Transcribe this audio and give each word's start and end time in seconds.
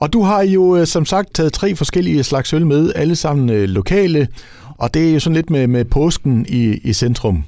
Og 0.00 0.12
du 0.12 0.22
har 0.22 0.42
jo 0.42 0.76
øh, 0.76 0.86
som 0.86 1.04
sagt 1.04 1.34
taget 1.34 1.52
tre 1.52 1.76
forskellige 1.76 2.24
slags 2.24 2.54
øl 2.54 2.66
med, 2.66 2.92
alle 2.94 3.16
sammen 3.16 3.50
øh, 3.50 3.68
lokale, 3.68 4.28
og 4.78 4.94
det 4.94 5.08
er 5.08 5.12
jo 5.14 5.20
sådan 5.20 5.34
lidt 5.34 5.50
med, 5.50 5.66
med 5.66 5.84
påsken 5.84 6.46
i, 6.48 6.62
i 6.84 6.92
centrum 6.92 7.44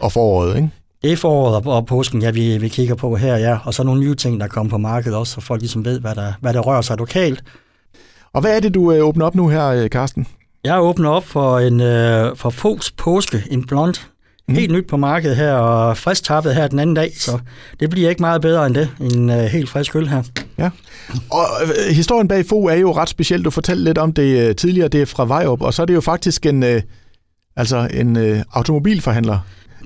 og 0.00 0.12
foråret, 0.12 0.56
ikke? 0.56 0.70
Det 1.02 1.12
er 1.12 1.16
foråret 1.16 1.66
og, 1.66 1.86
påsken, 1.86 2.22
ja, 2.22 2.30
vi, 2.30 2.58
vi 2.58 2.68
kigger 2.68 2.94
på 2.94 3.16
her, 3.16 3.36
ja. 3.36 3.58
Og 3.64 3.74
så 3.74 3.82
nogle 3.82 4.00
nye 4.00 4.14
ting, 4.14 4.40
der 4.40 4.46
kommer 4.46 4.70
på 4.70 4.78
markedet 4.78 5.18
også, 5.18 5.32
så 5.32 5.40
folk 5.40 5.60
ligesom 5.60 5.84
ved, 5.84 6.00
hvad 6.00 6.14
der, 6.14 6.32
hvad 6.40 6.54
der 6.54 6.60
rører 6.60 6.82
sig 6.82 6.98
lokalt. 6.98 7.44
Og 8.32 8.40
hvad 8.40 8.56
er 8.56 8.60
det, 8.60 8.74
du 8.74 8.92
øh, 8.92 9.04
åbner 9.04 9.26
op 9.26 9.34
nu 9.34 9.48
her, 9.48 9.88
Carsten? 9.88 10.26
Jeg 10.64 10.80
åbner 10.80 11.10
op 11.10 11.24
for 11.24 11.58
en 11.58 11.80
øh, 11.80 12.36
for 12.36 12.50
Fogs 12.50 12.90
påske, 12.90 13.42
en 13.50 13.66
blond. 13.66 13.94
Mm. 14.48 14.54
Helt 14.54 14.72
nyt 14.72 14.86
på 14.86 14.96
markedet 14.96 15.36
her, 15.36 15.52
og 15.52 15.96
frisk 15.96 16.24
tappet 16.24 16.54
her 16.54 16.68
den 16.68 16.78
anden 16.78 16.96
dag, 16.96 17.12
så 17.16 17.38
det 17.80 17.90
bliver 17.90 18.08
ikke 18.08 18.22
meget 18.22 18.42
bedre 18.42 18.66
end 18.66 18.74
det. 18.74 18.90
En 19.00 19.30
øh, 19.30 19.36
helt 19.36 19.68
frisk 19.68 19.96
øl 19.96 20.08
her. 20.08 20.22
Ja, 20.58 20.70
og 21.30 21.44
øh, 21.62 21.94
historien 21.94 22.28
bag 22.28 22.46
FO 22.46 22.64
er 22.64 22.74
jo 22.74 22.92
ret 22.92 23.08
speciel. 23.08 23.44
Du 23.44 23.50
fortalte 23.50 23.84
lidt 23.84 23.98
om 23.98 24.12
det 24.12 24.48
øh, 24.48 24.56
tidligere, 24.56 24.88
det 24.88 25.02
er 25.02 25.06
fra 25.06 25.24
Vejrup, 25.26 25.62
og 25.62 25.74
så 25.74 25.82
er 25.82 25.86
det 25.86 25.94
jo 25.94 26.00
faktisk 26.00 26.46
en, 26.46 26.62
øh, 26.62 26.82
altså 27.56 27.88
en 27.94 28.16
øh, 28.16 28.42
automobilforhandler. 28.52 29.38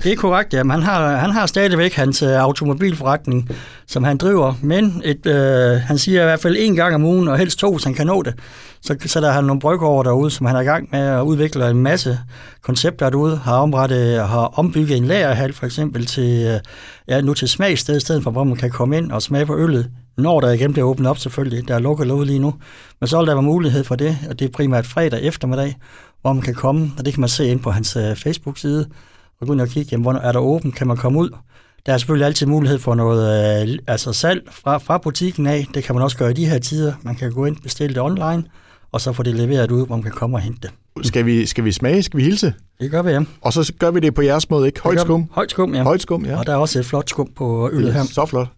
Det 0.03 0.13
er 0.13 0.17
korrekt, 0.17 0.55
ja. 0.55 0.59
Han 0.59 0.83
har, 0.83 1.17
han 1.17 1.31
har 1.31 1.47
stadigvæk 1.47 1.95
hans 1.95 2.23
øh, 2.23 2.29
automobilforretning, 2.29 3.49
som 3.87 4.05
han 4.05 4.17
driver, 4.17 4.55
men 4.63 5.03
et, 5.05 5.27
øh, 5.27 5.81
han 5.81 5.99
siger 5.99 6.21
i 6.21 6.25
hvert 6.25 6.41
fald 6.41 6.57
en 6.59 6.77
gang 6.77 6.95
om 6.95 7.05
ugen, 7.05 7.29
og 7.29 7.39
helst 7.39 7.59
to, 7.59 7.73
hvis 7.73 7.85
han 7.85 7.95
kan 7.95 8.07
nå 8.07 8.23
det. 8.23 8.35
Så 8.83 8.97
sætter 9.07 9.31
han 9.31 9.45
nogle 9.45 9.61
over 9.65 10.03
derude, 10.03 10.31
som 10.31 10.47
han 10.47 10.57
er 10.57 10.61
i 10.61 10.65
gang 10.65 10.89
med 10.93 11.01
at 11.01 11.23
udvikle 11.23 11.71
en 11.71 11.83
masse 11.83 12.19
koncepter 12.63 13.11
derude, 13.11 13.37
har 13.37 13.57
omrettet 13.57 14.29
har 14.29 14.59
ombygget 14.59 14.97
en 14.97 15.05
lagerhal 15.05 15.53
for 15.53 15.67
eksempel 15.67 16.07
til, 16.07 16.47
øh, 16.47 16.61
ja, 17.09 17.21
nu 17.21 17.35
til 17.35 17.49
smagsted, 17.49 17.97
i 17.97 18.01
stedet 18.01 18.23
for 18.23 18.31
hvor 18.31 18.45
man 18.45 18.57
kan 18.57 18.71
komme 18.71 18.97
ind 18.97 19.13
og 19.13 19.23
smage 19.23 19.47
på 19.47 19.57
øllet, 19.57 19.91
når 20.17 20.41
der 20.41 20.51
igen 20.51 20.73
bliver 20.73 20.89
åbnet 20.89 21.11
op 21.11 21.19
selvfølgelig. 21.19 21.69
Der 21.69 21.75
er 21.75 21.79
lukket 21.79 22.07
lov 22.07 22.23
lige 22.23 22.39
nu. 22.39 22.55
Men 23.01 23.09
så 23.09 23.19
vil 23.19 23.27
der 23.27 23.35
være 23.35 23.43
mulighed 23.43 23.85
for 23.85 23.95
det, 23.95 24.19
og 24.31 24.39
det 24.39 24.45
er 24.45 24.53
primært 24.53 24.87
fredag 24.87 25.23
eftermiddag, 25.23 25.77
hvor 26.23 26.33
man 26.33 26.43
kan 26.43 26.55
komme, 26.55 26.93
og 26.99 27.05
det 27.05 27.15
kan 27.15 27.21
man 27.21 27.29
se 27.29 27.49
ind 27.49 27.61
på 27.61 27.71
hans 27.71 27.97
øh, 27.97 28.17
Facebook-side, 28.17 28.87
og 29.41 29.47
gå 29.47 29.53
ind 29.53 29.61
og 29.61 29.69
kigge, 29.69 29.89
jamen, 29.93 30.03
hvornår 30.03 30.21
er 30.21 30.33
der 30.33 30.41
åben, 30.41 30.73
kan 30.73 30.87
man 30.87 30.97
komme 30.97 31.19
ud. 31.19 31.31
Der 31.87 31.93
er 31.93 31.99
selvfølgelig 31.99 32.27
altid 32.27 32.47
mulighed 32.47 32.79
for 32.79 32.95
noget 32.95 33.69
øh, 33.69 33.79
altså 33.87 34.13
salg 34.13 34.43
fra, 34.51 34.79
fra 34.79 34.99
butikken 34.99 35.47
af. 35.47 35.67
Det 35.75 35.85
kan 35.85 35.95
man 35.95 36.05
også 36.05 36.17
gøre 36.17 36.31
i 36.31 36.35
de 36.35 36.47
her 36.47 36.59
tider. 36.59 36.93
Man 37.03 37.15
kan 37.15 37.33
gå 37.33 37.45
ind 37.45 37.57
og 37.57 37.63
bestille 37.63 37.95
det 37.95 38.03
online, 38.03 38.45
og 38.93 39.01
så 39.01 39.13
få 39.13 39.23
det 39.23 39.35
leveret 39.35 39.71
ud, 39.71 39.87
hvor 39.87 39.97
man 39.97 40.03
kan 40.03 40.13
komme 40.13 40.37
og 40.37 40.41
hente 40.41 40.61
det. 40.63 41.07
Skal 41.07 41.27
vi, 41.27 41.47
skal 41.47 41.65
vi 41.65 41.73
smage? 41.73 42.03
Skal 42.03 42.19
vi 42.19 42.23
hilse? 42.23 42.55
Det 42.81 42.91
gør 42.91 43.03
vi, 43.03 43.11
ja. 43.11 43.21
Og 43.41 43.53
så 43.53 43.73
gør 43.79 43.91
vi 43.91 44.01
det 44.01 44.15
på 44.15 44.23
jeres 44.23 44.51
måde, 44.51 44.67
ikke? 44.67 44.81
Højt 44.81 45.01
skum? 45.01 45.31
Højt 45.33 45.51
skum, 45.51 45.75
ja. 45.75 45.83
Højt 45.83 46.03
skum, 46.03 46.25
ja. 46.25 46.39
Og 46.39 46.47
der 46.47 46.53
er 46.53 46.57
også 46.57 46.79
et 46.79 46.87
flot 46.87 47.11
skum 47.11 47.29
på 47.37 47.71
øllet 47.73 47.95
her. 47.95 48.05
Så 48.05 48.27
flot. 48.27 48.49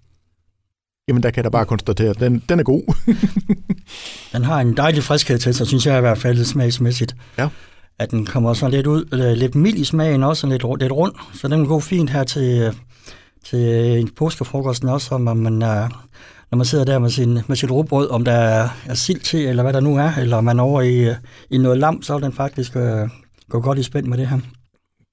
Jamen, 1.08 1.22
der 1.22 1.30
kan 1.30 1.36
jeg 1.36 1.44
da 1.44 1.48
bare 1.48 1.64
konstatere, 1.64 2.10
at 2.10 2.20
den, 2.20 2.42
den 2.48 2.58
er 2.58 2.62
god. 2.62 2.94
den 4.32 4.44
har 4.44 4.60
en 4.60 4.76
dejlig 4.76 5.02
friskhed 5.02 5.38
til 5.38 5.54
sig, 5.54 5.66
synes 5.66 5.86
jeg 5.86 5.98
i 5.98 6.00
hvert 6.00 6.18
fald 6.18 6.44
smagsmæssigt. 6.44 7.16
Ja 7.38 7.48
at 8.00 8.10
den 8.10 8.26
kommer 8.26 8.54
så 8.54 8.68
lidt 8.68 8.86
ud, 8.86 9.04
eller 9.12 9.34
lidt 9.34 9.54
mild 9.54 9.76
i 9.76 9.84
smagen 9.84 10.22
også, 10.22 10.46
og 10.46 10.50
lidt, 10.50 10.64
lidt 10.80 10.92
rund, 10.92 11.12
så 11.34 11.48
den 11.48 11.66
går 11.66 11.80
fint 11.80 12.10
her 12.10 12.24
til, 12.24 12.74
til 13.44 13.98
en 14.00 14.08
påskefrokosten 14.16 14.88
også, 14.88 15.14
om 15.14 15.36
man 15.36 15.62
er, 15.62 15.88
når 16.50 16.56
man 16.56 16.64
sidder 16.64 16.84
der 16.84 16.98
med, 16.98 17.10
sin, 17.10 17.38
med 17.46 17.56
sit 17.56 17.70
råbrød, 17.70 18.10
om 18.10 18.24
der 18.24 18.32
er, 18.32 18.68
er 18.86 18.94
sild 18.94 19.20
til, 19.20 19.46
eller 19.46 19.62
hvad 19.62 19.72
der 19.72 19.80
nu 19.80 19.96
er, 19.96 20.12
eller 20.18 20.40
man 20.40 20.58
er 20.58 20.62
over 20.62 20.82
i, 20.82 21.14
i 21.50 21.58
noget 21.58 21.78
lam, 21.78 22.02
så 22.02 22.14
vil 22.14 22.22
den 22.22 22.32
faktisk 22.32 22.76
øh, 22.76 23.08
gå 23.50 23.60
godt 23.60 23.78
i 23.78 23.82
spænd 23.82 24.06
med 24.06 24.18
det 24.18 24.28
her. 24.28 24.38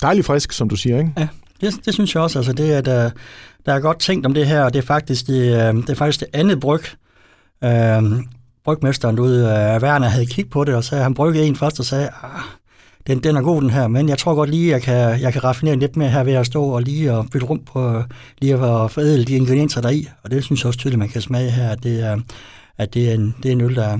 Dejlig 0.01 0.25
frisk, 0.25 0.51
som 0.51 0.69
du 0.69 0.75
siger, 0.75 0.97
ikke? 0.97 1.13
Ja, 1.17 1.27
det, 1.61 1.85
det 1.85 1.93
synes 1.93 2.15
jeg 2.15 2.23
også. 2.23 2.39
Altså, 2.39 2.53
det 2.53 2.73
er, 2.73 2.81
der, 2.81 3.09
der 3.65 3.73
er 3.73 3.79
godt 3.79 3.99
tænkt 3.99 4.25
om 4.25 4.33
det 4.33 4.47
her, 4.47 4.63
og 4.63 4.73
det 4.73 4.79
er 4.79 4.87
faktisk 4.87 5.27
det, 5.27 5.41
øh, 5.41 5.75
det, 5.75 5.89
er 5.89 5.95
faktisk 5.95 6.19
det 6.19 6.27
andet 6.33 6.59
bryg, 6.59 6.81
øh, 7.63 8.03
brygmesteren 8.65 9.19
ude 9.19 9.53
af 9.53 9.79
Werner 9.83 10.07
havde 10.07 10.25
kigget 10.25 10.51
på 10.51 10.63
det, 10.63 10.75
og 10.75 10.83
så 10.83 10.95
han 10.95 11.13
brygget 11.13 11.47
en 11.47 11.55
først 11.55 11.79
og 11.79 11.85
sagde, 11.85 12.09
ah, 12.23 12.41
den, 13.07 13.19
den 13.19 13.35
er 13.35 13.41
god 13.41 13.61
den 13.61 13.69
her, 13.69 13.87
men 13.87 14.09
jeg 14.09 14.17
tror 14.17 14.35
godt 14.35 14.49
lige, 14.49 14.71
jeg 14.71 14.81
kan, 14.81 15.21
jeg 15.21 15.33
kan 15.33 15.43
raffinere 15.43 15.75
lidt 15.75 15.97
mere 15.97 16.09
her 16.09 16.23
ved 16.23 16.33
at 16.33 16.45
stå 16.45 16.63
og 16.63 16.81
lige 16.81 17.13
og 17.13 17.25
bytte 17.31 17.47
rundt 17.47 17.65
på, 17.65 18.03
lige 18.41 18.53
at 18.53 18.91
forædle 18.91 19.25
de 19.25 19.35
ingredienser 19.35 19.81
der 19.81 19.89
i, 19.89 20.07
og 20.23 20.31
det 20.31 20.43
synes 20.43 20.61
jeg 20.61 20.67
også 20.67 20.79
tydeligt, 20.79 20.99
man 20.99 21.09
kan 21.09 21.21
smage 21.21 21.51
her, 21.51 21.69
at 21.69 21.83
det 21.83 22.03
er, 22.05 22.17
at 22.77 22.93
det 22.93 23.09
er, 23.09 23.13
en, 23.13 23.35
det 23.43 23.49
er 23.49 23.53
en 23.53 23.61
øl, 23.61 23.75
der, 23.75 23.97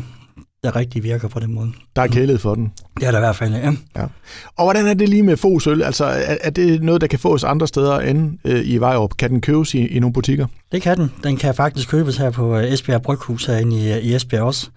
der 0.63 0.75
rigtig 0.75 1.03
virker 1.03 1.27
på 1.27 1.39
den 1.39 1.53
måde. 1.53 1.71
Der 1.95 2.01
er 2.01 2.07
kælet 2.07 2.41
for 2.41 2.55
den. 2.55 2.71
Det 2.99 3.07
er 3.07 3.11
der 3.11 3.17
i 3.17 3.21
hvert 3.21 3.35
fald, 3.35 3.53
ja. 3.53 3.71
ja. 3.95 4.05
Og 4.57 4.65
hvordan 4.65 4.87
er 4.87 4.93
det 4.93 5.09
lige 5.09 5.23
med 5.23 5.37
Fosøl? 5.37 5.81
Altså, 5.81 6.05
er, 6.05 6.37
er 6.41 6.49
det 6.49 6.83
noget, 6.83 7.01
der 7.01 7.07
kan 7.07 7.19
fås 7.19 7.43
andre 7.43 7.67
steder 7.67 7.99
end 7.99 8.37
øh, 8.45 8.67
i 8.67 8.77
Vejrup? 8.77 9.17
Kan 9.17 9.29
den 9.29 9.41
købes 9.41 9.73
i, 9.73 9.87
i 9.87 9.99
nogle 9.99 10.13
butikker? 10.13 10.47
Det 10.71 10.81
kan 10.81 10.97
den. 10.97 11.11
Den 11.23 11.37
kan 11.37 11.55
faktisk 11.55 11.89
købes 11.89 12.17
her 12.17 12.29
på 12.29 12.55
Esbjerg 12.55 13.01
Bryghus 13.01 13.45
herinde 13.45 13.77
i, 13.77 14.09
i 14.09 14.15
Esbjerg 14.15 14.43
også. 14.43 14.69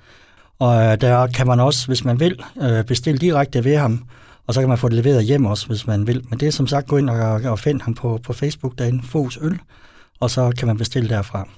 Og 0.60 0.82
øh, 0.82 1.00
der 1.00 1.26
kan 1.26 1.46
man 1.46 1.60
også, 1.60 1.86
hvis 1.86 2.04
man 2.04 2.20
vil, 2.20 2.42
øh, 2.62 2.84
bestille 2.84 3.18
direkte 3.18 3.64
ved 3.64 3.76
ham, 3.76 4.04
og 4.46 4.54
så 4.54 4.60
kan 4.60 4.68
man 4.68 4.78
få 4.78 4.88
det 4.88 4.96
leveret 4.96 5.24
hjem 5.24 5.46
også, 5.46 5.66
hvis 5.66 5.86
man 5.86 6.06
vil. 6.06 6.24
Men 6.28 6.40
det 6.40 6.48
er 6.48 6.52
som 6.52 6.66
sagt, 6.66 6.88
gå 6.88 6.96
ind 6.96 7.10
og, 7.10 7.40
og 7.44 7.58
find 7.58 7.80
ham 7.80 7.94
på, 7.94 8.20
på 8.22 8.32
Facebook 8.32 8.78
derinde, 8.78 9.02
Fos 9.06 9.38
Øl, 9.42 9.58
og 10.20 10.30
så 10.30 10.52
kan 10.58 10.68
man 10.68 10.78
bestille 10.78 11.08
derfra. 11.08 11.48